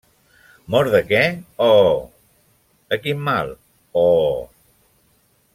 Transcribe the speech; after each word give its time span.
-Mort 0.67 0.93
de 0.95 1.01
què? 1.11 1.21
-Oh! 1.57 1.93
-De 2.07 3.01
quin 3.05 3.23
mal? 3.31 3.55
-Oh!… 3.61 4.35